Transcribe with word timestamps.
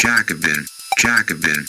Jacobin, 0.00 0.64
Jacobin. 0.98 1.66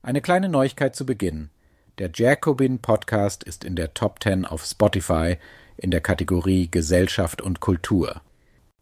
Eine 0.00 0.20
kleine 0.20 0.48
Neuigkeit 0.48 0.94
zu 0.94 1.04
Beginn. 1.04 1.50
Der 1.98 2.12
Jacobin 2.14 2.78
Podcast 2.78 3.42
ist 3.42 3.64
in 3.64 3.74
der 3.74 3.94
Top 3.94 4.22
10 4.22 4.44
auf 4.44 4.64
Spotify 4.64 5.38
in 5.76 5.90
der 5.90 6.02
Kategorie 6.02 6.70
Gesellschaft 6.70 7.42
und 7.42 7.58
Kultur. 7.58 8.20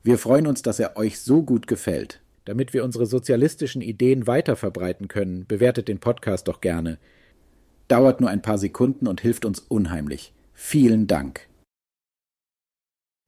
Wir 0.03 0.19
freuen 0.19 0.47
uns, 0.47 0.61
dass 0.61 0.79
er 0.79 0.99
euch 0.99 1.23
so 1.23 1.43
gut 1.43 1.67
gefällt. 1.67 2.21
Damit 2.47 2.73
wir 2.73 2.85
unsere 2.85 3.07
sozialistischen 3.07 3.83
Ideen 3.83 4.29
weiter 4.29 4.55
verbreiten 4.55 5.09
können, 5.09 5.47
bewertet 5.47 5.89
den 5.89 5.99
Podcast 5.99 6.47
doch 6.47 6.61
gerne. 6.61 6.99
Dauert 7.89 8.21
nur 8.21 8.31
ein 8.31 8.41
paar 8.41 8.57
Sekunden 8.57 9.09
und 9.09 9.21
hilft 9.21 9.45
uns 9.45 9.59
unheimlich. 9.59 10.33
Vielen 10.55 11.09
Dank. 11.09 11.49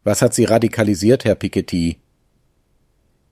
Was 0.04 0.22
hat 0.22 0.34
Sie 0.34 0.44
radikalisiert, 0.44 1.24
Herr 1.24 1.34
Piketty? 1.34 1.98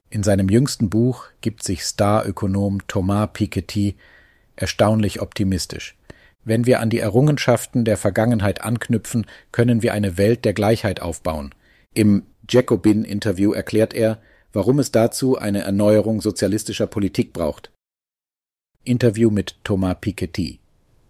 In 0.09 0.23
seinem 0.23 0.49
jüngsten 0.49 0.89
Buch 0.89 1.25
gibt 1.39 1.63
sich 1.63 1.83
Star-Ökonom 1.83 2.85
Thomas 2.87 3.29
Piketty 3.31 3.95
erstaunlich 4.57 5.21
optimistisch. 5.21 5.97
Wenn 6.43 6.65
wir 6.65 6.81
an 6.81 6.89
die 6.89 6.99
Errungenschaften 6.99 7.85
der 7.85 7.95
Vergangenheit 7.95 8.61
anknüpfen, 8.61 9.25
können 9.53 9.81
wir 9.81 9.93
eine 9.93 10.17
Welt 10.17 10.43
der 10.43 10.53
Gleichheit 10.53 11.01
aufbauen. 11.01 11.55
Im 11.93 12.23
Jacobin-Interview 12.49 13.53
erklärt 13.53 13.93
er, 13.93 14.19
warum 14.57 14.79
es 14.79 14.91
dazu 14.91 15.37
eine 15.37 15.61
Erneuerung 15.61 16.19
sozialistischer 16.19 16.87
Politik 16.87 17.31
braucht. 17.31 17.71
Interview 18.83 19.29
mit 19.29 19.55
Thomas 19.63 19.97
Piketty, 20.01 20.59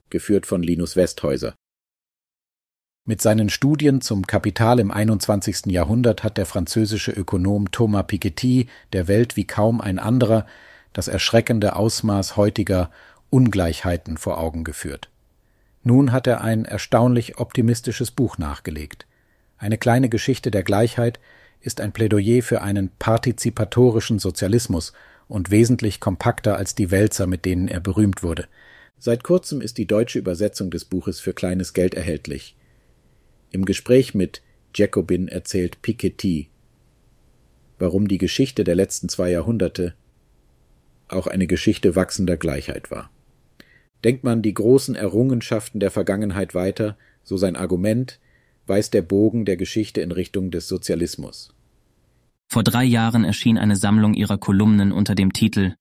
geführt 0.09 0.45
von 0.45 0.61
Linus 0.61 0.97
Westhäuser. 0.97 1.55
Mit 3.05 3.21
seinen 3.21 3.49
Studien 3.49 4.02
zum 4.02 4.27
Kapital 4.27 4.81
im 4.81 4.91
21. 4.91 5.67
Jahrhundert 5.67 6.25
hat 6.25 6.36
der 6.36 6.45
französische 6.45 7.13
Ökonom 7.13 7.71
Thomas 7.71 8.08
Piketty 8.08 8.67
der 8.91 9.08
Welt 9.08 9.38
wie 9.38 9.47
kaum 9.47 9.80
ein 9.80 9.97
anderer 9.97 10.45
das 10.91 11.08
erschreckende 11.08 11.77
Ausmaß 11.77 12.36
heutiger 12.36 12.91
Ungleichheiten 13.30 14.17
vor 14.17 14.39
Augen 14.39 14.66
geführt. 14.66 15.09
Nun 15.83 16.11
hat 16.11 16.27
er 16.27 16.41
ein 16.41 16.66
erstaunlich 16.66 17.38
optimistisches 17.38 18.11
Buch 18.11 18.38
nachgelegt. 18.38 19.08
Eine 19.58 19.77
kleine 19.77 20.09
Geschichte 20.09 20.52
der 20.52 20.64
Gleichheit 20.64 21.21
ist 21.67 21.81
ein 21.81 21.91
Plädoyer 21.91 22.41
für 22.41 22.61
einen 22.61 22.89
partizipatorischen 22.97 24.19
Sozialismus 24.19 24.93
und 25.27 25.51
wesentlich 25.51 25.99
kompakter 25.99 26.55
als 26.55 26.73
die 26.73 26.89
Wälzer, 26.91 27.27
mit 27.27 27.43
denen 27.43 27.67
er 27.67 27.81
berühmt 27.81 28.23
wurde. 28.23 28.47
Seit 28.97 29.23
kurzem 29.23 29.59
ist 29.59 29.77
die 29.77 29.85
deutsche 29.85 30.17
Übersetzung 30.17 30.71
des 30.71 30.85
Buches 30.85 31.19
für 31.19 31.33
kleines 31.33 31.73
Geld 31.73 31.93
erhältlich. 31.93 32.55
Im 33.51 33.65
Gespräch 33.65 34.15
mit 34.15 34.41
Jacobin 34.73 35.27
erzählt 35.27 35.81
Piketty, 35.81 36.49
warum 37.77 38.07
die 38.07 38.17
Geschichte 38.17 38.63
der 38.63 38.75
letzten 38.75 39.09
zwei 39.09 39.29
Jahrhunderte 39.29 39.93
auch 41.09 41.27
eine 41.27 41.47
Geschichte 41.47 41.95
wachsender 41.97 42.37
Gleichheit 42.37 42.91
war. 42.91 43.11
Denkt 44.05 44.23
man 44.23 44.41
die 44.41 44.53
großen 44.53 44.95
Errungenschaften 44.95 45.81
der 45.81 45.91
Vergangenheit 45.91 46.55
weiter, 46.55 46.97
so 47.23 47.35
sein 47.35 47.57
Argument, 47.57 48.19
weist 48.67 48.93
der 48.93 49.02
Bogen 49.02 49.43
der 49.43 49.57
Geschichte 49.57 49.99
in 49.99 50.11
Richtung 50.13 50.49
des 50.49 50.67
Sozialismus. 50.67 51.56
Vor 52.49 52.63
drei 52.63 52.83
Jahren 52.83 53.23
erschien 53.23 53.57
eine 53.57 53.75
Sammlung 53.75 54.13
ihrer 54.13 54.37
Kolumnen 54.37 54.91
unter 54.91 55.15
dem 55.15 55.33
Titel 55.33 55.75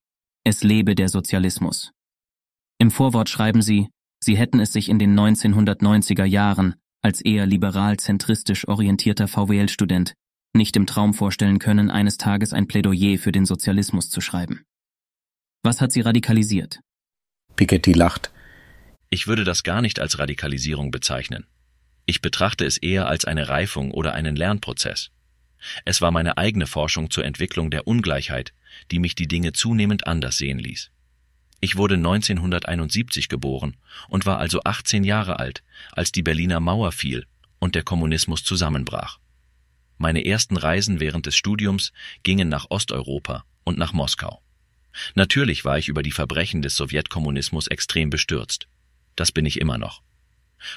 Es 0.45 0.63
lebe 0.63 0.95
der 0.95 1.09
Sozialismus. 1.09 1.93
Im 2.79 2.91
Vorwort 2.91 3.29
schreiben 3.29 3.63
sie, 3.63 3.89
sie 4.23 4.37
hätten 4.37 4.61
es 4.61 4.73
sich 4.73 4.89
in 4.89 4.99
den 4.99 5.19
1990er 5.19 6.25
Jahren 6.25 6.75
als 7.03 7.21
eher 7.21 7.47
liberal-zentristisch 7.47 8.67
orientierter 8.67 9.29
VWL-Student 9.29 10.15
nicht 10.57 10.77
im 10.77 10.87
Traum 10.87 11.15
vorstellen 11.15 11.59
können, 11.59 11.91
eines 11.91 12.17
Tages 12.17 12.53
ein 12.53 12.67
Plädoyer 12.67 13.19
für 13.19 13.31
den 13.31 13.45
Sozialismus 13.45 14.11
zu 14.11 14.21
schreiben. 14.21 14.65
Was 15.63 15.81
hat 15.81 15.93
sie 15.93 16.01
radikalisiert? 16.01 16.81
Piketty 17.55 17.93
lacht. 17.93 18.33
Ich 19.11 19.27
würde 19.27 19.45
das 19.45 19.63
gar 19.63 19.83
nicht 19.83 20.01
als 20.01 20.19
Radikalisierung 20.19 20.91
bezeichnen. 20.91 21.47
Ich 22.07 22.23
betrachte 22.23 22.65
es 22.65 22.79
eher 22.79 23.07
als 23.07 23.25
eine 23.25 23.49
Reifung 23.49 23.91
oder 23.91 24.15
einen 24.15 24.37
Lernprozess. 24.37 25.11
Es 25.85 26.01
war 26.01 26.11
meine 26.11 26.39
eigene 26.39 26.67
Forschung 26.67 27.11
zur 27.11 27.25
Entwicklung 27.25 27.71
der 27.71 27.87
Ungleichheit, 27.87 28.53
die 28.91 28.99
mich 28.99 29.15
die 29.15 29.29
Dinge 29.29 29.53
zunehmend 29.53 30.07
anders 30.07 30.37
sehen 30.37 30.59
ließ. 30.59 30.91
Ich 31.61 31.77
wurde 31.77 31.95
1971 31.95 33.29
geboren 33.29 33.77
und 34.09 34.27
war 34.27 34.39
also 34.39 34.61
18 34.65 35.05
Jahre 35.05 35.39
alt, 35.39 35.63
als 35.93 36.13
die 36.13 36.23
Berliner 36.23 36.61
Mauer 36.61 36.93
fiel 36.93 37.27
und 37.59 37.75
der 37.75 37.83
Kommunismus 37.83 38.45
zusammenbrach. 38.45 39.19
Meine 39.99 40.27
ersten 40.27 40.57
Reisen 40.57 41.01
während 41.01 41.27
des 41.27 41.37
Studiums 41.37 41.93
gingen 42.23 42.49
nach 42.49 42.67
Osteuropa 42.69 43.45
und 43.65 43.79
nach 43.79 43.95
Moskau. 43.95 44.43
Natürlich 45.15 45.65
war 45.65 45.79
ich 45.79 45.89
über 45.89 46.03
die 46.03 46.13
Verbrechen 46.13 46.63
des 46.63 46.77
Sowjetkommunismus 46.77 47.67
extrem 47.67 48.11
bestürzt. 48.11 48.69
Das 49.15 49.33
bin 49.33 49.47
ich 49.47 49.61
immer 49.61 49.79
noch. 49.79 50.03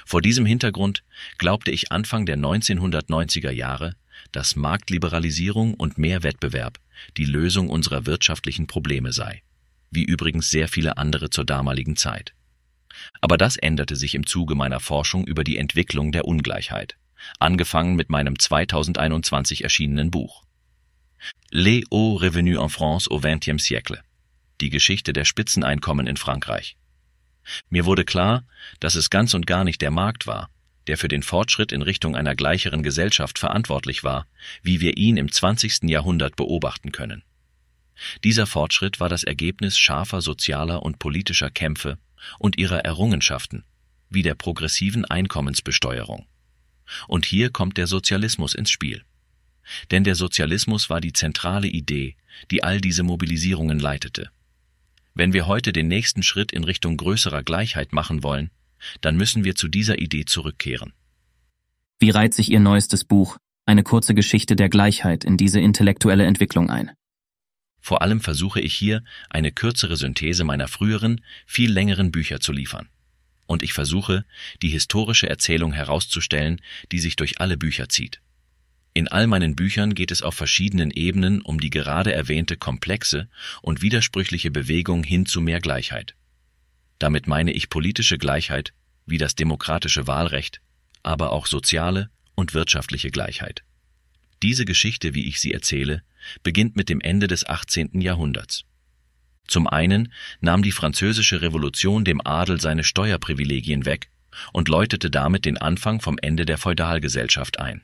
Vor 0.04 0.22
diesem 0.22 0.46
Hintergrund 0.46 1.02
glaubte 1.38 1.70
ich 1.70 1.92
Anfang 1.92 2.26
der 2.26 2.36
1990er 2.36 3.50
Jahre, 3.50 3.94
dass 4.32 4.56
Marktliberalisierung 4.56 5.74
und 5.74 5.98
mehr 5.98 6.22
Wettbewerb 6.22 6.78
die 7.16 7.24
Lösung 7.24 7.68
unserer 7.68 8.06
wirtschaftlichen 8.06 8.66
Probleme 8.66 9.12
sei, 9.12 9.42
wie 9.90 10.04
übrigens 10.04 10.50
sehr 10.50 10.68
viele 10.68 10.98
andere 10.98 11.30
zur 11.30 11.44
damaligen 11.44 11.96
Zeit. 11.96 12.34
Aber 13.20 13.36
das 13.36 13.56
änderte 13.56 13.96
sich 13.96 14.14
im 14.14 14.26
Zuge 14.26 14.54
meiner 14.54 14.80
Forschung 14.80 15.26
über 15.26 15.44
die 15.44 15.56
Entwicklung 15.56 16.12
der 16.12 16.24
Ungleichheit, 16.24 16.96
angefangen 17.38 17.96
mit 17.96 18.10
meinem 18.10 18.38
2021 18.38 19.64
erschienenen 19.64 20.10
Buch. 20.10 20.44
Les 21.50 21.84
hauts 21.90 22.22
revenus 22.22 22.58
en 22.58 22.68
France 22.68 23.10
au 23.10 23.18
XXe 23.18 23.58
siècle. 23.58 23.98
Die 24.60 24.70
Geschichte 24.70 25.12
der 25.12 25.24
Spitzeneinkommen 25.24 26.06
in 26.06 26.16
Frankreich. 26.16 26.76
Mir 27.68 27.84
wurde 27.84 28.04
klar, 28.04 28.44
dass 28.80 28.94
es 28.94 29.10
ganz 29.10 29.34
und 29.34 29.46
gar 29.46 29.64
nicht 29.64 29.80
der 29.80 29.90
Markt 29.90 30.26
war, 30.26 30.50
der 30.86 30.98
für 30.98 31.08
den 31.08 31.22
Fortschritt 31.22 31.72
in 31.72 31.82
Richtung 31.82 32.16
einer 32.16 32.34
gleicheren 32.34 32.82
Gesellschaft 32.82 33.38
verantwortlich 33.38 34.02
war, 34.04 34.26
wie 34.62 34.80
wir 34.80 34.96
ihn 34.96 35.16
im 35.16 35.30
20. 35.30 35.82
Jahrhundert 35.84 36.36
beobachten 36.36 36.92
können. 36.92 37.22
Dieser 38.24 38.46
Fortschritt 38.46 38.98
war 39.00 39.08
das 39.08 39.24
Ergebnis 39.24 39.78
scharfer 39.78 40.22
sozialer 40.22 40.82
und 40.82 40.98
politischer 40.98 41.50
Kämpfe 41.50 41.98
und 42.38 42.58
ihrer 42.58 42.84
Errungenschaften, 42.84 43.64
wie 44.08 44.22
der 44.22 44.34
progressiven 44.34 45.04
Einkommensbesteuerung. 45.04 46.26
Und 47.06 47.24
hier 47.24 47.50
kommt 47.50 47.76
der 47.76 47.86
Sozialismus 47.86 48.54
ins 48.54 48.70
Spiel. 48.70 49.04
Denn 49.90 50.02
der 50.02 50.16
Sozialismus 50.16 50.90
war 50.90 51.00
die 51.00 51.12
zentrale 51.12 51.68
Idee, 51.68 52.16
die 52.50 52.64
all 52.64 52.80
diese 52.80 53.02
Mobilisierungen 53.02 53.78
leitete. 53.78 54.30
Wenn 55.14 55.32
wir 55.32 55.46
heute 55.46 55.72
den 55.72 55.88
nächsten 55.88 56.22
Schritt 56.22 56.52
in 56.52 56.64
Richtung 56.64 56.96
größerer 56.96 57.42
Gleichheit 57.42 57.92
machen 57.92 58.22
wollen, 58.22 58.50
dann 59.00 59.16
müssen 59.16 59.44
wir 59.44 59.54
zu 59.54 59.68
dieser 59.68 59.98
Idee 59.98 60.24
zurückkehren. 60.24 60.92
Wie 61.98 62.10
reiht 62.10 62.34
sich 62.34 62.50
Ihr 62.50 62.60
neuestes 62.60 63.04
Buch, 63.04 63.36
eine 63.66 63.82
kurze 63.82 64.14
Geschichte 64.14 64.56
der 64.56 64.68
Gleichheit, 64.68 65.24
in 65.24 65.36
diese 65.36 65.60
intellektuelle 65.60 66.24
Entwicklung 66.24 66.70
ein? 66.70 66.90
Vor 67.80 68.02
allem 68.02 68.20
versuche 68.20 68.60
ich 68.60 68.74
hier, 68.74 69.02
eine 69.28 69.52
kürzere 69.52 69.96
Synthese 69.96 70.44
meiner 70.44 70.68
früheren, 70.68 71.22
viel 71.46 71.72
längeren 71.72 72.10
Bücher 72.10 72.40
zu 72.40 72.52
liefern. 72.52 72.88
Und 73.46 73.62
ich 73.62 73.72
versuche, 73.72 74.24
die 74.62 74.68
historische 74.68 75.28
Erzählung 75.28 75.72
herauszustellen, 75.72 76.60
die 76.92 77.00
sich 77.00 77.16
durch 77.16 77.40
alle 77.40 77.56
Bücher 77.56 77.88
zieht. 77.88 78.20
In 78.92 79.08
all 79.08 79.26
meinen 79.26 79.54
Büchern 79.54 79.94
geht 79.94 80.10
es 80.10 80.22
auf 80.22 80.34
verschiedenen 80.34 80.90
Ebenen 80.90 81.42
um 81.42 81.60
die 81.60 81.70
gerade 81.70 82.12
erwähnte 82.12 82.56
komplexe 82.56 83.28
und 83.62 83.82
widersprüchliche 83.82 84.50
Bewegung 84.50 85.04
hin 85.04 85.26
zu 85.26 85.40
mehr 85.40 85.60
Gleichheit. 85.60 86.16
Damit 86.98 87.26
meine 87.26 87.52
ich 87.52 87.70
politische 87.70 88.18
Gleichheit 88.18 88.72
wie 89.06 89.18
das 89.18 89.34
demokratische 89.34 90.06
Wahlrecht, 90.06 90.60
aber 91.02 91.32
auch 91.32 91.46
soziale 91.46 92.10
und 92.34 92.54
wirtschaftliche 92.54 93.10
Gleichheit. 93.10 93.64
Diese 94.42 94.64
Geschichte, 94.64 95.14
wie 95.14 95.28
ich 95.28 95.40
sie 95.40 95.52
erzähle, 95.52 96.02
beginnt 96.42 96.76
mit 96.76 96.88
dem 96.88 97.00
Ende 97.00 97.26
des 97.26 97.46
18. 97.46 98.00
Jahrhunderts. 98.00 98.64
Zum 99.46 99.66
einen 99.66 100.12
nahm 100.40 100.62
die 100.62 100.72
französische 100.72 101.42
Revolution 101.42 102.04
dem 102.04 102.20
Adel 102.24 102.60
seine 102.60 102.84
Steuerprivilegien 102.84 103.84
weg 103.84 104.10
und 104.52 104.68
läutete 104.68 105.10
damit 105.10 105.44
den 105.44 105.58
Anfang 105.58 106.00
vom 106.00 106.18
Ende 106.22 106.46
der 106.46 106.56
Feudalgesellschaft 106.56 107.58
ein. 107.58 107.82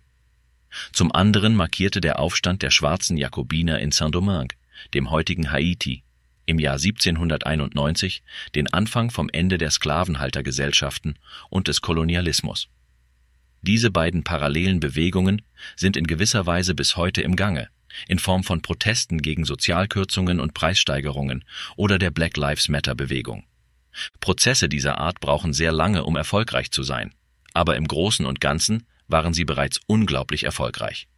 Zum 0.93 1.13
anderen 1.13 1.55
markierte 1.55 2.01
der 2.01 2.19
Aufstand 2.19 2.63
der 2.63 2.71
schwarzen 2.71 3.17
Jakobiner 3.17 3.79
in 3.81 3.93
Saint-Domingue, 3.93 4.57
dem 4.95 5.11
heutigen 5.11 5.51
Haiti, 5.51 6.03
im 6.47 6.59
Jahr 6.59 6.75
1791 6.75 8.23
den 8.55 8.73
Anfang 8.73 9.11
vom 9.11 9.29
Ende 9.29 9.59
der 9.59 9.71
Sklavenhaltergesellschaften 9.71 11.19
und 11.51 11.69
des 11.69 11.83
Kolonialismus. 11.83 12.69
Diese 13.63 13.91
beiden 13.91 14.23
parallelen 14.23 14.79
Bewegungen 14.79 15.43
sind 15.75 15.97
in 15.97 16.07
gewisser 16.07 16.47
Weise 16.47 16.75
bis 16.75 16.97
heute 16.97 17.23
im 17.23 17.35
Gange, 17.35 17.69
in 18.07 18.21
Form 18.21 18.45
von 18.45 18.63
Protesten 18.63 19.23
gegen 19.23 19.45
Sozialkürzungen 19.45 20.39
und 20.39 20.55
Preissteigerungen 20.55 21.45
oder 21.77 21.99
der 21.99 22.11
Black 22.11 22.37
Lives 22.37 22.69
Matter 22.69 22.95
Bewegung. 22.95 23.45
Prozesse 24.21 24.69
dieser 24.69 24.99
Art 24.99 25.21
brauchen 25.21 25.53
sehr 25.53 25.73
lange, 25.73 26.05
um 26.05 26.17
erfolgreich 26.17 26.71
zu 26.71 26.83
sein, 26.83 27.13
aber 27.55 27.77
im 27.77 27.89
Großen 27.89 28.27
und 28.27 28.41
Ganzen 28.41 28.87
waren 29.09 29.35
sie 29.35 29.45
bereits 29.45 29.81
unglaublich 29.87 30.45
erfolgreich. 30.45 31.09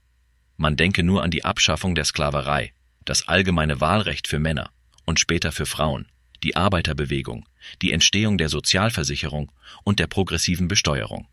Man 0.57 0.77
denke 0.77 1.03
nur 1.03 1.23
an 1.23 1.31
die 1.31 1.45
Abschaffung 1.45 1.95
der 1.95 2.05
Sklaverei, 2.05 2.73
das 3.05 3.29
allgemeine 3.29 3.81
Wahlrecht 3.81 4.29
für 4.29 4.39
Männer 4.39 4.71
und 5.07 5.21
später 5.21 5.53
für 5.53 5.67
Frauen, 5.67 6.09
die 6.43 6.57
Arbeiterbewegung, 6.57 7.49
die 7.83 7.93
Entstehung 7.93 8.39
der 8.39 8.49
Sozialversicherung 8.49 9.53
und 9.85 9.99
der 10.01 10.07
progressiven 10.07 10.69
Besteuerung. 10.69 11.27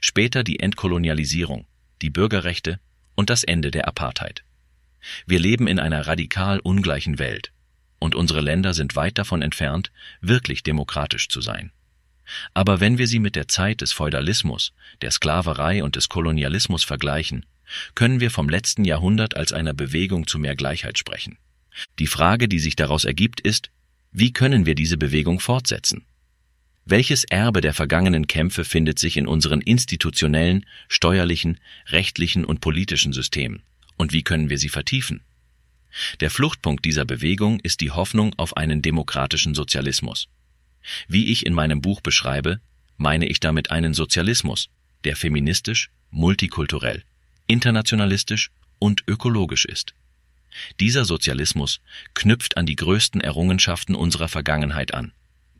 Später 0.00 0.44
die 0.44 0.60
Entkolonialisierung, 0.60 1.66
die 2.02 2.10
Bürgerrechte 2.10 2.78
und 3.14 3.30
das 3.30 3.44
Ende 3.44 3.70
der 3.70 3.88
Apartheid. 3.88 4.44
Wir 5.26 5.40
leben 5.40 5.66
in 5.66 5.80
einer 5.80 6.06
radikal 6.06 6.60
ungleichen 6.60 7.18
Welt, 7.18 7.52
und 7.98 8.14
unsere 8.14 8.40
Länder 8.40 8.74
sind 8.74 8.96
weit 8.96 9.18
davon 9.18 9.42
entfernt, 9.42 9.92
wirklich 10.20 10.62
demokratisch 10.62 11.28
zu 11.28 11.40
sein. 11.40 11.72
Aber 12.54 12.80
wenn 12.80 12.98
wir 12.98 13.06
sie 13.06 13.18
mit 13.18 13.36
der 13.36 13.48
Zeit 13.48 13.80
des 13.80 13.92
Feudalismus, 13.92 14.72
der 15.00 15.10
Sklaverei 15.10 15.82
und 15.82 15.96
des 15.96 16.08
Kolonialismus 16.08 16.84
vergleichen, 16.84 17.46
können 17.94 18.20
wir 18.20 18.30
vom 18.30 18.48
letzten 18.48 18.84
Jahrhundert 18.84 19.36
als 19.36 19.52
einer 19.52 19.74
Bewegung 19.74 20.26
zu 20.26 20.38
mehr 20.38 20.56
Gleichheit 20.56 20.98
sprechen. 20.98 21.38
Die 21.98 22.06
Frage, 22.06 22.48
die 22.48 22.58
sich 22.58 22.76
daraus 22.76 23.04
ergibt, 23.04 23.40
ist, 23.40 23.70
wie 24.12 24.32
können 24.32 24.66
wir 24.66 24.74
diese 24.74 24.98
Bewegung 24.98 25.40
fortsetzen? 25.40 26.04
Welches 26.84 27.24
Erbe 27.24 27.60
der 27.60 27.74
vergangenen 27.74 28.26
Kämpfe 28.26 28.64
findet 28.64 28.98
sich 28.98 29.16
in 29.16 29.26
unseren 29.26 29.60
institutionellen, 29.60 30.66
steuerlichen, 30.88 31.60
rechtlichen 31.86 32.44
und 32.44 32.60
politischen 32.60 33.12
Systemen? 33.12 33.62
Und 33.96 34.12
wie 34.12 34.24
können 34.24 34.50
wir 34.50 34.58
sie 34.58 34.68
vertiefen? 34.68 35.22
Der 36.20 36.30
Fluchtpunkt 36.30 36.84
dieser 36.84 37.04
Bewegung 37.04 37.60
ist 37.60 37.80
die 37.80 37.90
Hoffnung 37.90 38.34
auf 38.36 38.56
einen 38.56 38.82
demokratischen 38.82 39.54
Sozialismus. 39.54 40.28
Wie 41.08 41.30
ich 41.30 41.46
in 41.46 41.54
meinem 41.54 41.80
Buch 41.80 42.00
beschreibe, 42.00 42.60
meine 42.96 43.26
ich 43.26 43.40
damit 43.40 43.70
einen 43.70 43.94
Sozialismus, 43.94 44.68
der 45.04 45.16
feministisch, 45.16 45.90
multikulturell, 46.10 47.02
internationalistisch 47.46 48.50
und 48.78 49.04
ökologisch 49.06 49.64
ist. 49.64 49.94
Dieser 50.80 51.04
Sozialismus 51.04 51.80
knüpft 52.14 52.56
an 52.56 52.66
die 52.66 52.76
größten 52.76 53.20
Errungenschaften 53.20 53.94
unserer 53.94 54.28
Vergangenheit 54.28 54.92
an, 54.94 55.12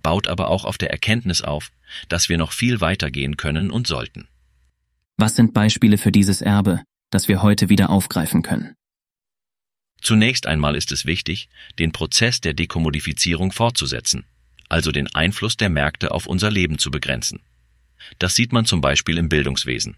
baut 0.03 0.29
aber 0.29 0.49
auch 0.49 0.65
auf 0.65 0.79
der 0.79 0.91
Erkenntnis 0.91 1.43
auf, 1.43 1.71
dass 2.09 2.29
wir 2.29 2.39
noch 2.39 2.53
viel 2.53 2.81
weiter 2.81 3.11
gehen 3.11 3.37
können 3.37 3.71
und 3.71 3.87
sollten. 3.87 4.29
Was 5.17 5.37
sind 5.37 5.55
Beispiele 5.55 5.99
für 5.99 6.13
dieses 6.13 6.43
Erbe, 6.43 6.83
das 7.11 7.29
wir 7.29 7.43
heute 7.43 7.69
wieder 7.69 7.91
aufgreifen 7.91 8.43
können? 8.43 8.75
Zunächst 10.01 10.47
einmal 10.47 10.75
ist 10.75 10.91
es 10.91 11.07
wichtig, 11.07 11.49
den 11.79 11.93
Prozess 11.93 12.41
der 12.41 12.55
Dekommodifizierung 12.55 13.53
fortzusetzen, 13.53 14.25
also 14.73 14.91
den 14.91 15.15
Einfluss 15.15 15.57
der 15.57 15.69
Märkte 15.69 16.11
auf 16.11 16.27
unser 16.27 16.51
Leben 16.51 16.79
zu 16.79 16.91
begrenzen. 16.91 17.41
Das 18.19 18.35
sieht 18.35 18.53
man 18.53 18.65
zum 18.65 18.81
Beispiel 18.81 19.19
im 19.19 19.29
Bildungswesen. 19.29 19.97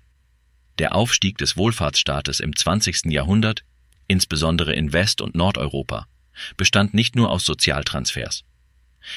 Der 0.78 0.94
Aufstieg 0.94 1.38
des 1.38 1.56
Wohlfahrtsstaates 1.56 2.40
im 2.40 2.54
20. 2.54 3.06
Jahrhundert 3.06 3.64
insbesondere 4.08 4.74
in 4.74 4.92
West- 4.92 5.20
und 5.20 5.34
Nordeuropa, 5.34 6.06
bestand 6.56 6.94
nicht 6.94 7.16
nur 7.16 7.30
aus 7.30 7.44
Sozialtransfers. 7.44 8.44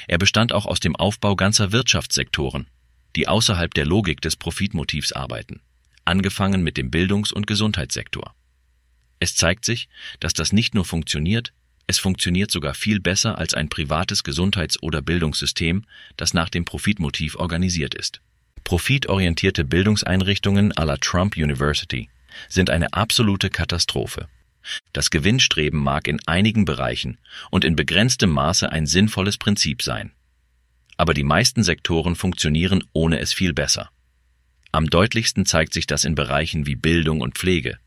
Er 0.08 0.18
bestand 0.18 0.54
auch 0.54 0.66
aus 0.66 0.80
dem 0.80 0.96
Aufbau 0.96 1.36
ganzer 1.36 1.72
Wirtschaftssektoren, 1.72 2.68
die 3.16 3.28
außerhalb 3.28 3.74
der 3.74 3.86
Logik 3.86 4.22
des 4.22 4.36
Profitmotivs 4.36 5.14
arbeiten, 5.14 5.62
angefangen 6.06 6.64
mit 6.64 6.78
dem 6.78 6.92
Bildungs- 6.92 7.32
und 7.32 7.48
Gesundheitssektor. 7.48 8.34
Es 9.20 9.36
zeigt 9.36 9.66
sich, 9.66 9.90
dass 10.20 10.34
das 10.34 10.54
nicht 10.54 10.76
nur 10.76 10.86
funktioniert, 10.86 11.54
es 11.88 12.00
funktioniert 12.00 12.52
sogar 12.52 12.74
viel 12.74 13.00
besser 13.00 13.38
als 13.38 13.54
ein 13.54 13.70
privates 13.70 14.24
Gesundheits- 14.24 14.82
oder 14.84 15.02
Bildungssystem, 15.02 15.86
das 16.18 16.34
nach 16.34 16.50
dem 16.50 16.66
Profitmotiv 16.66 17.36
organisiert 17.36 17.96
ist. 17.96 18.22
Profitorientierte 18.66 19.64
Bildungseinrichtungen 19.64 20.74
à 20.74 20.84
la 20.84 20.98
Trump 20.98 21.38
University 21.38 22.10
sind 22.50 22.70
eine 22.70 22.92
absolute 22.92 23.50
Katastrophe. 23.50 24.28
Das 24.92 25.10
Gewinnstreben 25.10 25.80
mag 25.80 26.10
in 26.10 26.20
einigen 26.26 26.66
Bereichen 26.66 27.18
und 27.52 27.64
in 27.64 27.78
begrenztem 27.78 28.32
Maße 28.32 28.70
ein 28.70 28.86
sinnvolles 28.86 29.38
Prinzip 29.38 29.82
sein. 29.82 30.12
Aber 30.98 31.14
die 31.14 31.24
meisten 31.24 31.64
Sektoren 31.64 32.16
funktionieren 32.16 32.84
ohne 32.92 33.20
es 33.20 33.32
viel 33.32 33.54
besser. 33.54 33.90
Am 34.74 34.90
deutlichsten 34.90 35.46
zeigt 35.46 35.74
sich 35.74 35.88
das 35.88 36.04
in 36.04 36.16
Bereichen 36.16 36.66
wie 36.66 36.76
Bildung 36.76 37.22
und 37.22 37.38
Pflege, 37.38 37.78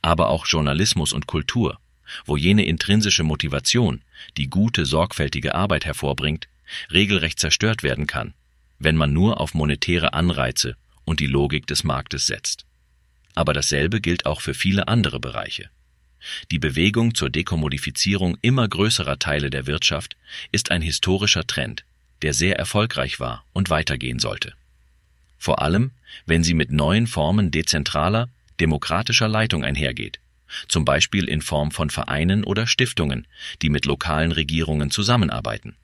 aber 0.00 0.30
auch 0.30 0.46
Journalismus 0.46 1.12
und 1.12 1.26
Kultur, 1.26 1.78
wo 2.24 2.36
jene 2.36 2.64
intrinsische 2.64 3.22
Motivation, 3.22 4.02
die 4.36 4.48
gute, 4.48 4.86
sorgfältige 4.86 5.54
Arbeit 5.54 5.84
hervorbringt, 5.84 6.48
regelrecht 6.90 7.38
zerstört 7.38 7.82
werden 7.82 8.06
kann, 8.06 8.34
wenn 8.78 8.96
man 8.96 9.12
nur 9.12 9.40
auf 9.40 9.54
monetäre 9.54 10.12
Anreize 10.12 10.76
und 11.04 11.20
die 11.20 11.26
Logik 11.26 11.66
des 11.66 11.84
Marktes 11.84 12.26
setzt. 12.26 12.64
Aber 13.34 13.52
dasselbe 13.52 14.00
gilt 14.00 14.26
auch 14.26 14.40
für 14.40 14.54
viele 14.54 14.88
andere 14.88 15.20
Bereiche. 15.20 15.70
Die 16.50 16.58
Bewegung 16.58 17.14
zur 17.14 17.30
Dekommodifizierung 17.30 18.36
immer 18.42 18.68
größerer 18.68 19.18
Teile 19.18 19.50
der 19.50 19.66
Wirtschaft 19.66 20.16
ist 20.52 20.70
ein 20.70 20.82
historischer 20.82 21.46
Trend, 21.46 21.84
der 22.22 22.34
sehr 22.34 22.58
erfolgreich 22.58 23.20
war 23.20 23.44
und 23.52 23.70
weitergehen 23.70 24.18
sollte. 24.18 24.54
Vor 25.38 25.62
allem, 25.62 25.92
wenn 26.26 26.44
sie 26.44 26.54
mit 26.54 26.70
neuen 26.70 27.06
Formen 27.06 27.50
dezentraler, 27.50 28.28
demokratischer 28.60 29.28
Leitung 29.28 29.64
einhergeht, 29.64 30.20
zum 30.68 30.84
Beispiel 30.84 31.28
in 31.28 31.42
Form 31.42 31.70
von 31.70 31.90
Vereinen 31.90 32.44
oder 32.44 32.66
Stiftungen, 32.66 33.26
die 33.62 33.70
mit 33.70 33.86
lokalen 33.86 34.32
Regierungen 34.32 34.90
zusammenarbeiten. 34.90 35.76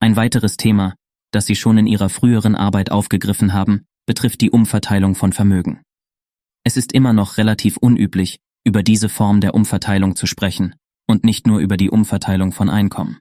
Ein 0.00 0.16
weiteres 0.16 0.56
Thema, 0.56 0.94
das 1.30 1.46
Sie 1.46 1.56
schon 1.56 1.78
in 1.78 1.86
Ihrer 1.86 2.08
früheren 2.08 2.54
Arbeit 2.54 2.90
aufgegriffen 2.90 3.52
haben, 3.52 3.86
betrifft 4.06 4.40
die 4.40 4.50
Umverteilung 4.50 5.14
von 5.14 5.32
Vermögen. 5.32 5.80
Es 6.64 6.76
ist 6.76 6.92
immer 6.92 7.12
noch 7.12 7.38
relativ 7.38 7.76
unüblich, 7.76 8.38
über 8.64 8.82
diese 8.82 9.08
Form 9.08 9.40
der 9.40 9.54
Umverteilung 9.54 10.14
zu 10.14 10.26
sprechen 10.26 10.74
und 11.06 11.24
nicht 11.24 11.46
nur 11.46 11.58
über 11.58 11.76
die 11.76 11.90
Umverteilung 11.90 12.52
von 12.52 12.70
Einkommen. 12.70 13.18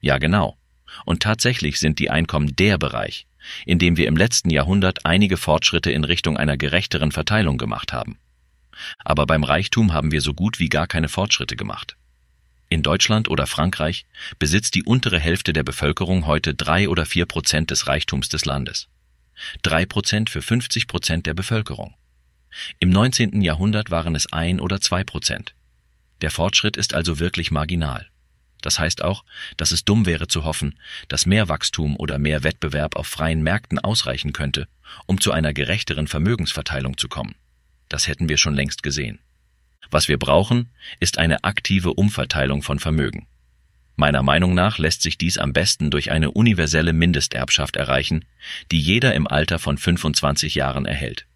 Ja, 0.00 0.18
genau. 0.18 0.56
Und 1.04 1.22
tatsächlich 1.22 1.78
sind 1.78 1.98
die 1.98 2.10
Einkommen 2.10 2.54
der 2.56 2.78
Bereich, 2.78 3.26
in 3.66 3.78
dem 3.78 3.96
wir 3.96 4.06
im 4.06 4.16
letzten 4.16 4.50
Jahrhundert 4.50 5.04
einige 5.04 5.36
Fortschritte 5.36 5.90
in 5.90 6.04
Richtung 6.04 6.36
einer 6.36 6.56
gerechteren 6.56 7.12
Verteilung 7.12 7.58
gemacht 7.58 7.92
haben. 7.92 8.18
Aber 8.98 9.26
beim 9.26 9.44
Reichtum 9.44 9.92
haben 9.92 10.12
wir 10.12 10.20
so 10.20 10.34
gut 10.34 10.58
wie 10.58 10.68
gar 10.68 10.86
keine 10.86 11.08
Fortschritte 11.08 11.56
gemacht. 11.56 11.96
In 12.68 12.82
Deutschland 12.82 13.28
oder 13.28 13.46
Frankreich 13.46 14.04
besitzt 14.38 14.74
die 14.74 14.82
untere 14.82 15.18
Hälfte 15.18 15.52
der 15.52 15.62
Bevölkerung 15.62 16.26
heute 16.26 16.54
drei 16.54 16.88
oder 16.88 17.06
vier 17.06 17.24
Prozent 17.24 17.70
des 17.70 17.86
Reichtums 17.86 18.28
des 18.28 18.44
Landes. 18.44 18.88
Drei 19.62 19.86
Prozent 19.86 20.28
für 20.28 20.42
50 20.42 20.86
Prozent 20.86 21.26
der 21.26 21.34
Bevölkerung. 21.34 21.94
Im 22.78 22.90
19. 22.90 23.40
Jahrhundert 23.40 23.90
waren 23.90 24.14
es 24.14 24.32
ein 24.32 24.60
oder 24.60 24.80
zwei 24.80 25.04
Prozent. 25.04 25.54
Der 26.20 26.30
Fortschritt 26.30 26.76
ist 26.76 26.94
also 26.94 27.18
wirklich 27.18 27.50
marginal. 27.50 28.08
Das 28.60 28.78
heißt 28.78 29.02
auch, 29.02 29.24
dass 29.56 29.70
es 29.70 29.84
dumm 29.84 30.04
wäre 30.04 30.26
zu 30.26 30.44
hoffen, 30.44 30.78
dass 31.06 31.26
mehr 31.26 31.48
Wachstum 31.48 31.96
oder 31.96 32.18
mehr 32.18 32.42
Wettbewerb 32.42 32.96
auf 32.96 33.06
freien 33.06 33.42
Märkten 33.42 33.78
ausreichen 33.78 34.32
könnte, 34.32 34.66
um 35.06 35.20
zu 35.20 35.30
einer 35.32 35.54
gerechteren 35.54 36.08
Vermögensverteilung 36.08 36.98
zu 36.98 37.08
kommen. 37.08 37.36
Das 37.88 38.06
hätten 38.06 38.28
wir 38.28 38.36
schon 38.36 38.54
längst 38.54 38.82
gesehen. 38.82 39.20
Was 39.90 40.08
wir 40.08 40.18
brauchen, 40.18 40.70
ist 41.00 41.18
eine 41.18 41.44
aktive 41.44 41.94
Umverteilung 41.94 42.62
von 42.62 42.78
Vermögen. 42.78 43.26
Meiner 43.96 44.22
Meinung 44.22 44.54
nach 44.54 44.78
lässt 44.78 45.02
sich 45.02 45.18
dies 45.18 45.38
am 45.38 45.52
besten 45.52 45.90
durch 45.90 46.12
eine 46.12 46.30
universelle 46.30 46.92
Mindesterbschaft 46.92 47.76
erreichen, 47.76 48.24
die 48.70 48.80
jeder 48.80 49.14
im 49.14 49.26
Alter 49.26 49.58
von 49.58 49.76
25 49.76 50.54
Jahren 50.54 50.86
erhält. 50.86 51.26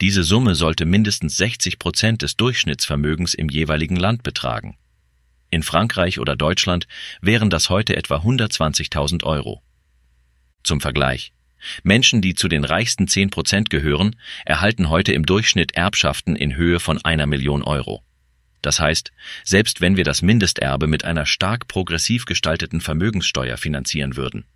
Diese 0.00 0.24
Summe 0.24 0.54
sollte 0.54 0.86
mindestens 0.86 1.36
60 1.36 1.78
Prozent 1.78 2.22
des 2.22 2.36
Durchschnittsvermögens 2.36 3.34
im 3.34 3.48
jeweiligen 3.48 3.96
Land 3.96 4.22
betragen. 4.22 4.76
In 5.50 5.62
Frankreich 5.62 6.18
oder 6.18 6.34
Deutschland 6.34 6.88
wären 7.20 7.50
das 7.50 7.70
heute 7.70 7.96
etwa 7.96 8.16
120.000 8.16 9.22
Euro. 9.22 9.62
Zum 10.64 10.80
Vergleich. 10.80 11.32
Menschen, 11.82 12.20
die 12.20 12.34
zu 12.34 12.48
den 12.48 12.64
reichsten 12.64 13.08
10 13.08 13.30
Prozent 13.30 13.70
gehören, 13.70 14.16
erhalten 14.44 14.88
heute 14.88 15.12
im 15.12 15.26
Durchschnitt 15.26 15.74
Erbschaften 15.74 16.36
in 16.36 16.56
Höhe 16.56 16.80
von 16.80 17.04
einer 17.04 17.26
Million 17.26 17.62
Euro. 17.62 18.02
Das 18.62 18.80
heißt, 18.80 19.12
selbst 19.44 19.80
wenn 19.80 19.96
wir 19.96 20.04
das 20.04 20.22
Mindesterbe 20.22 20.86
mit 20.86 21.04
einer 21.04 21.26
stark 21.26 21.68
progressiv 21.68 22.24
gestalteten 22.24 22.80
Vermögenssteuer 22.80 23.58
finanzieren 23.58 24.16
würden, 24.16 24.46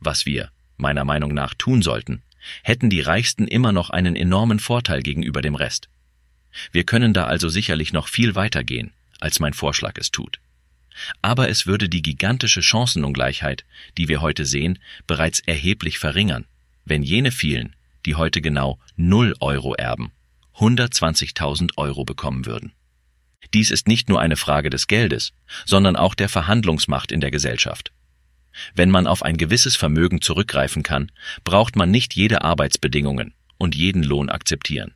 was 0.00 0.24
wir, 0.24 0.50
meiner 0.78 1.04
Meinung 1.04 1.34
nach, 1.34 1.54
tun 1.54 1.82
sollten, 1.82 2.22
hätten 2.62 2.88
die 2.88 3.00
Reichsten 3.00 3.46
immer 3.46 3.72
noch 3.72 3.90
einen 3.90 4.16
enormen 4.16 4.58
Vorteil 4.58 5.02
gegenüber 5.02 5.42
dem 5.42 5.54
Rest. 5.54 5.88
Wir 6.72 6.84
können 6.84 7.12
da 7.12 7.26
also 7.26 7.48
sicherlich 7.48 7.92
noch 7.92 8.08
viel 8.08 8.34
weiter 8.34 8.64
gehen, 8.64 8.92
als 9.20 9.40
mein 9.40 9.52
Vorschlag 9.52 9.94
es 9.96 10.10
tut. 10.10 10.40
Aber 11.22 11.48
es 11.48 11.66
würde 11.66 11.88
die 11.88 12.02
gigantische 12.02 12.62
Chancenungleichheit, 12.62 13.64
die 13.96 14.08
wir 14.08 14.20
heute 14.20 14.44
sehen, 14.44 14.78
bereits 15.06 15.40
erheblich 15.40 15.98
verringern, 15.98 16.46
wenn 16.88 17.02
jene 17.02 17.30
vielen, 17.30 17.76
die 18.06 18.14
heute 18.14 18.40
genau 18.40 18.78
null 18.96 19.34
Euro 19.40 19.74
erben, 19.74 20.12
120.000 20.56 21.72
Euro 21.76 22.04
bekommen 22.04 22.46
würden. 22.46 22.72
Dies 23.54 23.70
ist 23.70 23.88
nicht 23.88 24.08
nur 24.08 24.20
eine 24.20 24.36
Frage 24.36 24.70
des 24.70 24.86
Geldes, 24.86 25.32
sondern 25.64 25.96
auch 25.96 26.14
der 26.14 26.28
Verhandlungsmacht 26.28 27.12
in 27.12 27.20
der 27.20 27.30
Gesellschaft. 27.30 27.92
Wenn 28.74 28.90
man 28.90 29.06
auf 29.06 29.22
ein 29.22 29.36
gewisses 29.36 29.76
Vermögen 29.76 30.20
zurückgreifen 30.20 30.82
kann, 30.82 31.12
braucht 31.44 31.76
man 31.76 31.90
nicht 31.90 32.14
jede 32.14 32.42
Arbeitsbedingungen 32.42 33.34
und 33.56 33.74
jeden 33.74 34.02
Lohn 34.02 34.28
akzeptieren. 34.28 34.94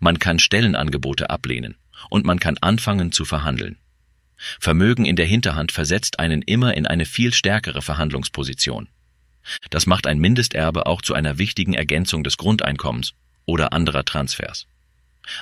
Man 0.00 0.18
kann 0.18 0.38
Stellenangebote 0.38 1.30
ablehnen 1.30 1.76
und 2.10 2.24
man 2.24 2.38
kann 2.38 2.58
anfangen 2.58 3.12
zu 3.12 3.24
verhandeln. 3.24 3.78
Vermögen 4.60 5.04
in 5.04 5.16
der 5.16 5.26
Hinterhand 5.26 5.72
versetzt 5.72 6.18
einen 6.18 6.42
immer 6.42 6.74
in 6.74 6.86
eine 6.86 7.06
viel 7.06 7.32
stärkere 7.32 7.80
Verhandlungsposition. 7.80 8.88
Das 9.70 9.86
macht 9.86 10.06
ein 10.06 10.18
Mindesterbe 10.18 10.86
auch 10.86 11.02
zu 11.02 11.14
einer 11.14 11.38
wichtigen 11.38 11.74
Ergänzung 11.74 12.24
des 12.24 12.36
Grundeinkommens 12.36 13.14
oder 13.44 13.72
anderer 13.72 14.04
Transfers. 14.04 14.66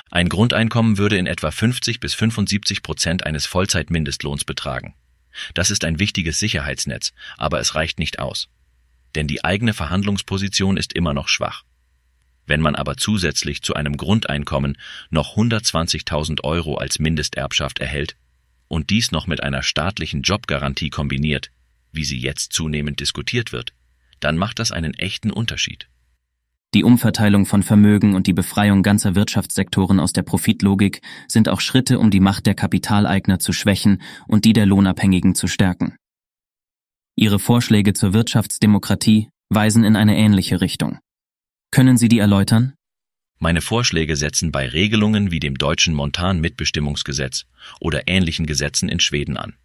Ein 0.09 0.29
Grundeinkommen 0.29 0.97
würde 0.97 1.17
in 1.17 1.27
etwa 1.27 1.51
50 1.51 1.99
bis 1.99 2.13
75 2.13 2.83
Prozent 2.83 3.25
eines 3.25 3.45
Vollzeitmindestlohns 3.45 4.45
betragen. 4.45 4.95
Das 5.53 5.71
ist 5.71 5.85
ein 5.85 5.99
wichtiges 5.99 6.39
Sicherheitsnetz, 6.39 7.13
aber 7.37 7.59
es 7.59 7.75
reicht 7.75 7.99
nicht 7.99 8.19
aus. 8.19 8.49
Denn 9.15 9.27
die 9.27 9.43
eigene 9.43 9.73
Verhandlungsposition 9.73 10.77
ist 10.77 10.93
immer 10.93 11.13
noch 11.13 11.27
schwach. 11.27 11.63
Wenn 12.45 12.61
man 12.61 12.75
aber 12.75 12.97
zusätzlich 12.97 13.61
zu 13.61 13.75
einem 13.75 13.97
Grundeinkommen 13.97 14.77
noch 15.09 15.37
120.000 15.37 16.43
Euro 16.43 16.75
als 16.75 16.99
Mindesterbschaft 16.99 17.79
erhält 17.79 18.15
und 18.67 18.89
dies 18.89 19.11
noch 19.11 19.27
mit 19.27 19.43
einer 19.43 19.63
staatlichen 19.63 20.21
Jobgarantie 20.21 20.89
kombiniert, 20.89 21.51
wie 21.91 22.03
sie 22.03 22.19
jetzt 22.19 22.53
zunehmend 22.53 22.99
diskutiert 22.99 23.51
wird, 23.51 23.73
dann 24.23 24.37
macht 24.37 24.59
das 24.59 24.71
einen 24.71 24.93
echten 24.93 25.31
Unterschied. 25.31 25.89
Die 26.73 26.85
Umverteilung 26.85 27.45
von 27.45 27.63
Vermögen 27.63 28.15
und 28.15 28.27
die 28.27 28.33
Befreiung 28.33 28.81
ganzer 28.81 29.13
Wirtschaftssektoren 29.13 29.99
aus 29.99 30.13
der 30.13 30.21
Profitlogik 30.21 31.01
sind 31.27 31.49
auch 31.49 31.59
Schritte, 31.59 31.99
um 31.99 32.11
die 32.11 32.21
Macht 32.21 32.45
der 32.45 32.55
Kapitaleigner 32.55 33.39
zu 33.39 33.51
schwächen 33.51 34.01
und 34.27 34.45
die 34.45 34.53
der 34.53 34.65
Lohnabhängigen 34.65 35.35
zu 35.35 35.47
stärken. 35.47 35.97
Ihre 37.17 37.39
Vorschläge 37.39 37.93
zur 37.93 38.13
Wirtschaftsdemokratie 38.13 39.27
weisen 39.49 39.83
in 39.83 39.97
eine 39.97 40.15
ähnliche 40.15 40.61
Richtung. 40.61 40.99
Können 41.71 41.97
Sie 41.97 42.07
die 42.07 42.19
erläutern? 42.19 42.73
Meine 43.37 43.61
Vorschläge 43.61 44.15
setzen 44.15 44.51
bei 44.51 44.67
Regelungen 44.67 45.31
wie 45.31 45.39
dem 45.39 45.55
deutschen 45.55 45.93
Montan-Mitbestimmungsgesetz 45.93 47.45
oder 47.81 48.07
ähnlichen 48.07 48.45
Gesetzen 48.45 48.87
in 48.87 48.99
Schweden 48.99 49.35
an. 49.35 49.55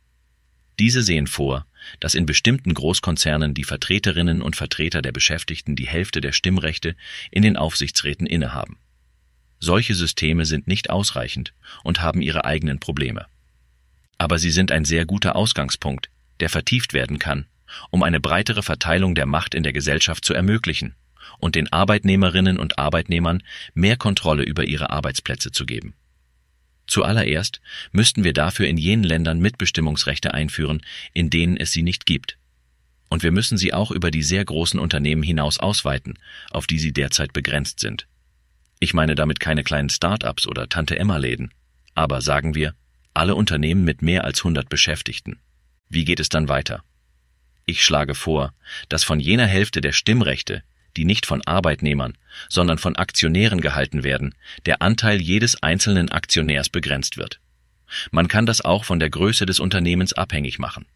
Diese 0.78 1.02
sehen 1.02 1.26
vor, 1.26 1.66
dass 2.00 2.14
in 2.14 2.26
bestimmten 2.26 2.74
Großkonzernen 2.74 3.54
die 3.54 3.64
Vertreterinnen 3.64 4.42
und 4.42 4.56
Vertreter 4.56 5.02
der 5.02 5.12
Beschäftigten 5.12 5.76
die 5.76 5.86
Hälfte 5.86 6.20
der 6.20 6.32
Stimmrechte 6.32 6.96
in 7.30 7.42
den 7.42 7.56
Aufsichtsräten 7.56 8.26
innehaben. 8.26 8.78
Solche 9.58 9.94
Systeme 9.94 10.44
sind 10.44 10.66
nicht 10.66 10.90
ausreichend 10.90 11.54
und 11.82 12.02
haben 12.02 12.20
ihre 12.20 12.44
eigenen 12.44 12.78
Probleme. 12.78 13.26
Aber 14.18 14.38
sie 14.38 14.50
sind 14.50 14.70
ein 14.70 14.84
sehr 14.84 15.06
guter 15.06 15.36
Ausgangspunkt, 15.36 16.10
der 16.40 16.50
vertieft 16.50 16.92
werden 16.92 17.18
kann, 17.18 17.46
um 17.90 18.02
eine 18.02 18.20
breitere 18.20 18.62
Verteilung 18.62 19.14
der 19.14 19.26
Macht 19.26 19.54
in 19.54 19.62
der 19.62 19.72
Gesellschaft 19.72 20.24
zu 20.24 20.34
ermöglichen 20.34 20.94
und 21.38 21.54
den 21.54 21.72
Arbeitnehmerinnen 21.72 22.58
und 22.58 22.78
Arbeitnehmern 22.78 23.42
mehr 23.74 23.96
Kontrolle 23.96 24.42
über 24.42 24.64
ihre 24.64 24.90
Arbeitsplätze 24.90 25.50
zu 25.50 25.64
geben. 25.64 25.94
Zuallererst 26.86 27.60
müssten 27.92 28.24
wir 28.24 28.32
dafür 28.32 28.68
in 28.68 28.78
jenen 28.78 29.04
Ländern 29.04 29.40
Mitbestimmungsrechte 29.40 30.34
einführen, 30.34 30.82
in 31.12 31.30
denen 31.30 31.56
es 31.56 31.72
sie 31.72 31.82
nicht 31.82 32.06
gibt. 32.06 32.38
Und 33.08 33.22
wir 33.22 33.32
müssen 33.32 33.58
sie 33.58 33.72
auch 33.72 33.90
über 33.90 34.10
die 34.10 34.22
sehr 34.22 34.44
großen 34.44 34.80
Unternehmen 34.80 35.22
hinaus 35.22 35.58
ausweiten, 35.58 36.18
auf 36.50 36.66
die 36.66 36.78
sie 36.78 36.92
derzeit 36.92 37.32
begrenzt 37.32 37.80
sind. 37.80 38.06
Ich 38.78 38.94
meine 38.94 39.14
damit 39.14 39.40
keine 39.40 39.64
kleinen 39.64 39.88
Start-ups 39.88 40.46
oder 40.46 40.68
Tante-Emma-Läden, 40.68 41.52
aber 41.94 42.20
sagen 42.20 42.54
wir, 42.54 42.74
alle 43.14 43.34
Unternehmen 43.34 43.84
mit 43.84 44.02
mehr 44.02 44.24
als 44.24 44.40
100 44.40 44.68
Beschäftigten. 44.68 45.38
Wie 45.88 46.04
geht 46.04 46.20
es 46.20 46.28
dann 46.28 46.48
weiter? 46.48 46.82
Ich 47.64 47.84
schlage 47.84 48.14
vor, 48.14 48.52
dass 48.88 49.02
von 49.02 49.18
jener 49.18 49.46
Hälfte 49.46 49.80
der 49.80 49.92
Stimmrechte, 49.92 50.62
die 50.96 51.04
nicht 51.04 51.26
von 51.26 51.42
Arbeitnehmern, 51.42 52.16
sondern 52.48 52.78
von 52.78 52.96
Aktionären 52.96 53.60
gehalten 53.60 54.02
werden, 54.02 54.34
der 54.64 54.82
Anteil 54.82 55.20
jedes 55.20 55.62
einzelnen 55.62 56.10
Aktionärs 56.10 56.68
begrenzt 56.68 57.16
wird. 57.16 57.40
Man 58.10 58.28
kann 58.28 58.46
das 58.46 58.60
auch 58.60 58.84
von 58.84 58.98
der 58.98 59.10
Größe 59.10 59.46
des 59.46 59.60
Unternehmens 59.60 60.12
abhängig 60.12 60.58
machen. 60.58 60.86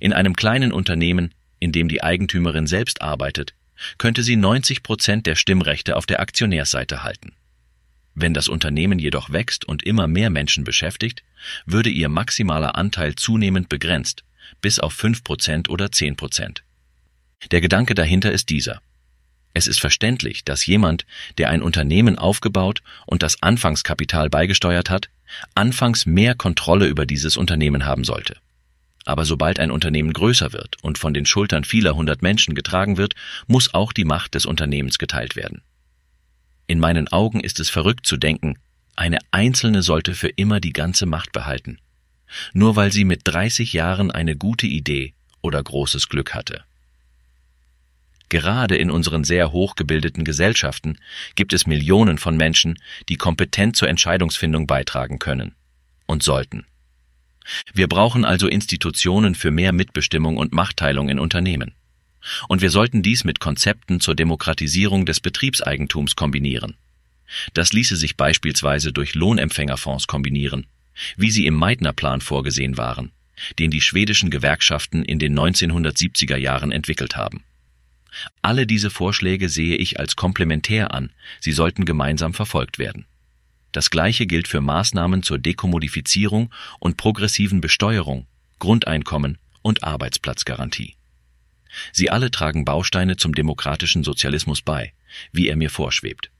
In 0.00 0.12
einem 0.12 0.36
kleinen 0.36 0.72
Unternehmen, 0.72 1.34
in 1.58 1.72
dem 1.72 1.88
die 1.88 2.02
Eigentümerin 2.02 2.66
selbst 2.66 3.02
arbeitet, 3.02 3.54
könnte 3.98 4.22
sie 4.22 4.36
90 4.36 4.82
Prozent 4.82 5.26
der 5.26 5.34
Stimmrechte 5.34 5.96
auf 5.96 6.06
der 6.06 6.20
Aktionärsseite 6.20 7.02
halten. 7.02 7.32
Wenn 8.14 8.32
das 8.32 8.48
Unternehmen 8.48 9.00
jedoch 9.00 9.30
wächst 9.30 9.64
und 9.64 9.82
immer 9.82 10.06
mehr 10.06 10.30
Menschen 10.30 10.62
beschäftigt, 10.62 11.24
würde 11.66 11.90
ihr 11.90 12.08
maximaler 12.08 12.76
Anteil 12.76 13.16
zunehmend 13.16 13.68
begrenzt, 13.68 14.24
bis 14.60 14.78
auf 14.78 14.92
5 14.92 15.24
Prozent 15.24 15.68
oder 15.68 15.90
10 15.90 16.16
Prozent. 16.16 16.62
Der 17.50 17.60
Gedanke 17.60 17.94
dahinter 17.94 18.30
ist 18.30 18.50
dieser. 18.50 18.80
Es 19.54 19.68
ist 19.68 19.80
verständlich, 19.80 20.44
dass 20.44 20.66
jemand, 20.66 21.06
der 21.38 21.48
ein 21.48 21.62
Unternehmen 21.62 22.18
aufgebaut 22.18 22.82
und 23.06 23.22
das 23.22 23.40
Anfangskapital 23.40 24.28
beigesteuert 24.28 24.90
hat, 24.90 25.08
anfangs 25.54 26.06
mehr 26.06 26.34
Kontrolle 26.34 26.86
über 26.86 27.06
dieses 27.06 27.36
Unternehmen 27.36 27.86
haben 27.86 28.02
sollte. 28.02 28.36
Aber 29.04 29.24
sobald 29.24 29.60
ein 29.60 29.70
Unternehmen 29.70 30.12
größer 30.12 30.52
wird 30.52 30.82
und 30.82 30.98
von 30.98 31.14
den 31.14 31.24
Schultern 31.24 31.62
vieler 31.62 31.94
hundert 31.94 32.20
Menschen 32.20 32.54
getragen 32.54 32.96
wird, 32.96 33.14
muss 33.46 33.72
auch 33.72 33.92
die 33.92 34.04
Macht 34.04 34.34
des 34.34 34.44
Unternehmens 34.44 34.98
geteilt 34.98 35.36
werden. 35.36 35.62
In 36.66 36.80
meinen 36.80 37.08
Augen 37.08 37.40
ist 37.40 37.60
es 37.60 37.70
verrückt 37.70 38.06
zu 38.06 38.16
denken, 38.16 38.58
eine 38.96 39.18
Einzelne 39.30 39.82
sollte 39.82 40.14
für 40.14 40.28
immer 40.28 40.58
die 40.58 40.72
ganze 40.72 41.06
Macht 41.06 41.32
behalten, 41.32 41.78
nur 42.54 42.74
weil 42.74 42.90
sie 42.90 43.04
mit 43.04 43.20
30 43.24 43.72
Jahren 43.72 44.10
eine 44.10 44.36
gute 44.36 44.66
Idee 44.66 45.14
oder 45.42 45.62
großes 45.62 46.08
Glück 46.08 46.34
hatte. 46.34 46.64
Gerade 48.28 48.76
in 48.76 48.90
unseren 48.90 49.24
sehr 49.24 49.52
hochgebildeten 49.52 50.24
Gesellschaften 50.24 50.98
gibt 51.34 51.52
es 51.52 51.66
Millionen 51.66 52.18
von 52.18 52.36
Menschen, 52.36 52.78
die 53.08 53.16
kompetent 53.16 53.76
zur 53.76 53.88
Entscheidungsfindung 53.88 54.66
beitragen 54.66 55.18
können 55.18 55.54
und 56.06 56.22
sollten. 56.22 56.66
Wir 57.74 57.88
brauchen 57.88 58.24
also 58.24 58.48
Institutionen 58.48 59.34
für 59.34 59.50
mehr 59.50 59.72
Mitbestimmung 59.72 60.36
und 60.38 60.52
Machtteilung 60.52 61.08
in 61.08 61.18
Unternehmen. 61.18 61.74
Und 62.48 62.62
wir 62.62 62.70
sollten 62.70 63.02
dies 63.02 63.24
mit 63.24 63.38
Konzepten 63.38 64.00
zur 64.00 64.14
Demokratisierung 64.14 65.04
des 65.04 65.20
Betriebseigentums 65.20 66.16
kombinieren. 66.16 66.76
Das 67.52 67.72
ließe 67.72 67.96
sich 67.96 68.16
beispielsweise 68.16 68.92
durch 68.92 69.14
Lohnempfängerfonds 69.14 70.06
kombinieren, 70.06 70.66
wie 71.16 71.30
sie 71.30 71.46
im 71.46 71.54
Meitner-Plan 71.54 72.20
vorgesehen 72.22 72.78
waren, 72.78 73.12
den 73.58 73.70
die 73.70 73.80
schwedischen 73.80 74.30
Gewerkschaften 74.30 75.04
in 75.04 75.18
den 75.18 75.38
1970er 75.38 76.36
Jahren 76.36 76.72
entwickelt 76.72 77.16
haben. 77.16 77.44
Alle 78.42 78.66
diese 78.66 78.90
Vorschläge 78.90 79.48
sehe 79.48 79.76
ich 79.76 79.98
als 79.98 80.16
komplementär 80.16 80.94
an, 80.94 81.12
sie 81.40 81.52
sollten 81.52 81.84
gemeinsam 81.84 82.34
verfolgt 82.34 82.78
werden. 82.78 83.06
Das 83.72 83.90
Gleiche 83.90 84.26
gilt 84.26 84.46
für 84.46 84.60
Maßnahmen 84.60 85.22
zur 85.22 85.38
Dekommodifizierung 85.38 86.52
und 86.78 86.96
progressiven 86.96 87.60
Besteuerung, 87.60 88.26
Grundeinkommen 88.60 89.38
und 89.62 89.82
Arbeitsplatzgarantie. 89.82 90.94
Sie 91.92 92.10
alle 92.10 92.30
tragen 92.30 92.64
Bausteine 92.64 93.16
zum 93.16 93.34
demokratischen 93.34 94.04
Sozialismus 94.04 94.62
bei, 94.62 94.92
wie 95.32 95.48
er 95.48 95.56
mir 95.56 95.70
vorschwebt. 95.70 96.30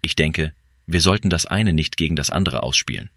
Ich 0.00 0.16
denke, 0.16 0.54
wir 0.86 1.00
sollten 1.00 1.28
das 1.28 1.46
eine 1.46 1.72
nicht 1.72 1.96
gegen 1.96 2.16
das 2.16 2.30
andere 2.30 2.62
ausspielen. 2.62 3.10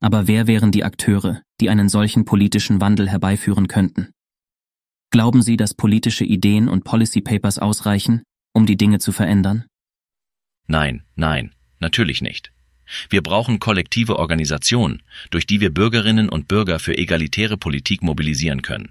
Aber 0.00 0.26
wer 0.26 0.46
wären 0.46 0.72
die 0.72 0.84
Akteure, 0.84 1.42
die 1.60 1.70
einen 1.70 1.88
solchen 1.88 2.24
politischen 2.24 2.80
Wandel 2.80 3.08
herbeiführen 3.08 3.68
könnten? 3.68 4.13
Glauben 5.14 5.42
Sie, 5.42 5.56
dass 5.56 5.74
politische 5.74 6.24
Ideen 6.24 6.68
und 6.68 6.82
Policy 6.82 7.20
Papers 7.20 7.60
ausreichen, 7.60 8.24
um 8.52 8.66
die 8.66 8.76
Dinge 8.76 8.98
zu 8.98 9.12
verändern? 9.12 9.64
Nein, 10.66 11.04
nein, 11.14 11.54
natürlich 11.78 12.20
nicht. 12.20 12.50
Wir 13.10 13.22
brauchen 13.22 13.60
kollektive 13.60 14.18
Organisationen, 14.18 15.04
durch 15.30 15.46
die 15.46 15.60
wir 15.60 15.72
Bürgerinnen 15.72 16.28
und 16.28 16.48
Bürger 16.48 16.80
für 16.80 16.98
egalitäre 16.98 17.56
Politik 17.56 18.02
mobilisieren 18.02 18.62
können. 18.62 18.90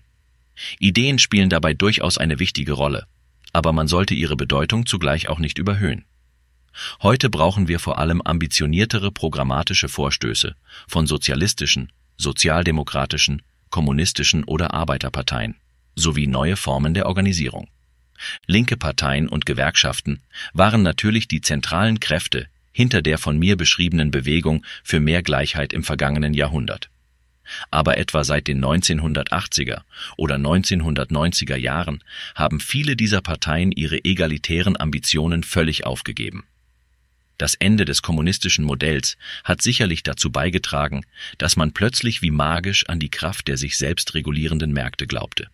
Ideen 0.80 1.20
spielen 1.20 1.50
dabei 1.50 1.74
durchaus 1.74 2.18
eine 2.18 2.40
wichtige 2.40 2.72
Rolle, 2.72 3.06
aber 3.52 3.74
man 3.74 3.90
sollte 3.90 4.14
ihre 4.14 4.38
Bedeutung 4.38 4.86
zugleich 4.86 5.28
auch 5.28 5.40
nicht 5.40 5.58
überhöhen. 5.58 6.06
Heute 7.02 7.30
brauchen 7.30 7.68
wir 7.68 7.80
vor 7.80 7.98
allem 7.98 8.22
ambitioniertere 8.22 9.12
programmatische 9.12 9.90
Vorstöße 9.90 10.56
von 10.88 11.06
sozialistischen, 11.06 11.92
sozialdemokratischen, 12.16 13.42
kommunistischen 13.70 14.46
oder 14.46 14.74
Arbeiterparteien 14.74 15.58
sowie 15.96 16.28
neue 16.28 16.56
Formen 16.56 16.94
der 16.94 17.06
Organisierung. 17.08 17.68
Linke 18.48 18.78
Parteien 18.78 19.28
und 19.28 19.46
Gewerkschaften 19.46 20.22
waren 20.54 20.82
natürlich 20.82 21.28
die 21.28 21.42
zentralen 21.42 22.00
Kräfte 22.00 22.48
hinter 22.74 23.02
der 23.02 23.18
von 23.18 23.38
mir 23.38 23.56
beschriebenen 23.56 24.12
Bewegung 24.12 24.66
für 24.84 25.00
mehr 25.00 25.22
Gleichheit 25.22 25.74
im 25.74 25.84
vergangenen 25.84 26.34
Jahrhundert. 26.34 26.90
Aber 27.70 27.98
etwa 27.98 28.24
seit 28.24 28.48
den 28.48 28.64
1980er 28.64 29.82
oder 30.18 30.36
1990er 30.36 31.56
Jahren 31.56 32.04
haben 32.36 32.60
viele 32.60 32.96
dieser 32.96 33.22
Parteien 33.22 33.72
ihre 33.72 34.04
egalitären 34.04 34.80
Ambitionen 34.80 35.44
völlig 35.44 35.86
aufgegeben. 35.86 36.46
Das 37.38 37.56
Ende 37.56 37.84
des 37.84 38.02
kommunistischen 38.02 38.64
Modells 38.64 39.18
hat 39.44 39.62
sicherlich 39.62 40.04
dazu 40.04 40.32
beigetragen, 40.32 41.06
dass 41.38 41.58
man 41.58 41.74
plötzlich 41.74 42.22
wie 42.22 42.32
magisch 42.32 42.88
an 42.88 43.00
die 43.00 43.10
Kraft 43.10 43.48
der 43.48 43.58
sich 43.58 43.78
selbst 43.78 44.14
regulierenden 44.14 44.72
Märkte 44.72 45.08
glaubte. 45.08 45.48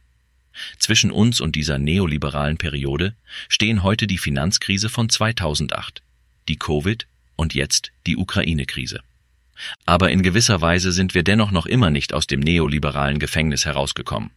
Zwischen 0.78 1.12
uns 1.12 1.42
und 1.42 1.56
dieser 1.56 1.78
neoliberalen 1.78 2.58
Periode 2.58 3.16
stehen 3.48 3.84
heute 3.84 4.08
die 4.08 4.18
Finanzkrise 4.18 4.90
von 4.90 5.10
2008, 5.10 6.02
die 6.48 6.58
Covid 6.58 7.08
und 7.36 7.54
jetzt 7.54 7.92
die 8.06 8.18
Ukraine-Krise. 8.18 9.02
Aber 9.86 10.10
in 10.12 10.24
gewisser 10.24 10.62
Weise 10.62 10.92
sind 10.92 11.14
wir 11.14 11.24
dennoch 11.24 11.52
noch 11.52 11.66
immer 11.66 11.90
nicht 11.90 12.14
aus 12.14 12.28
dem 12.28 12.40
neoliberalen 12.40 13.20
Gefängnis 13.20 13.66
herausgekommen. 13.66 14.32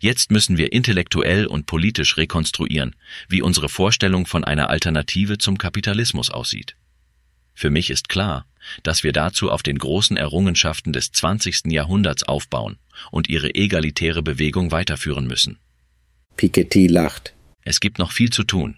Jetzt 0.00 0.30
müssen 0.30 0.56
wir 0.56 0.72
intellektuell 0.72 1.46
und 1.46 1.66
politisch 1.66 2.16
rekonstruieren, 2.16 2.96
wie 3.28 3.42
unsere 3.42 3.68
Vorstellung 3.68 4.26
von 4.26 4.44
einer 4.44 4.70
Alternative 4.70 5.38
zum 5.38 5.58
Kapitalismus 5.58 6.30
aussieht. 6.30 6.76
Für 7.56 7.70
mich 7.70 7.88
ist 7.88 8.10
klar, 8.10 8.46
dass 8.82 9.02
wir 9.02 9.12
dazu 9.12 9.50
auf 9.50 9.62
den 9.62 9.78
großen 9.78 10.18
Errungenschaften 10.18 10.92
des 10.92 11.10
20. 11.10 11.72
Jahrhunderts 11.72 12.22
aufbauen 12.22 12.76
und 13.10 13.30
ihre 13.30 13.54
egalitäre 13.54 14.22
Bewegung 14.22 14.72
weiterführen 14.72 15.26
müssen. 15.26 15.58
Piketty 16.36 16.86
lacht. 16.86 17.34
Es 17.64 17.80
gibt 17.80 17.98
noch 17.98 18.12
viel 18.12 18.30
zu 18.30 18.44
tun. 18.44 18.76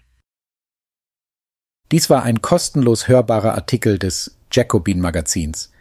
Dies 1.91 2.09
war 2.09 2.23
ein 2.23 2.41
kostenlos 2.41 3.09
hörbarer 3.09 3.53
Artikel 3.55 3.99
des 3.99 4.37
Jacobin 4.49 5.01
Magazins. 5.01 5.71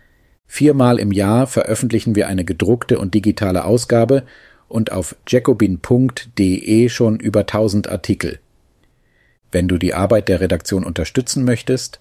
Viermal 0.47 0.99
im 0.99 1.13
Jahr 1.13 1.47
veröffentlichen 1.47 2.17
wir 2.17 2.27
eine 2.27 2.45
gedruckte 2.45 2.99
und 2.99 3.15
digitale 3.15 3.65
Ausgabe 3.65 4.27
und 4.67 4.91
auf 4.91 5.15
jacobin.de 5.29 6.89
schon 6.89 7.21
über 7.21 7.41
1000 7.41 7.89
Artikel. 7.89 8.41
Wenn 9.53 9.69
du 9.69 9.79
die 9.79 9.95
Arbeit 9.95 10.29
der 10.29 10.41
Redaktion 10.41 10.85
unterstützen 10.85 11.45
möchtest, 11.45 12.01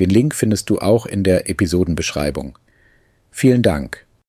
Den 0.00 0.10
Link 0.10 0.34
findest 0.34 0.70
du 0.70 0.78
auch 0.78 1.06
in 1.06 1.24
der 1.24 1.48
Episodenbeschreibung. 1.48 2.58
Vielen 3.30 3.62
Dank 3.62 4.06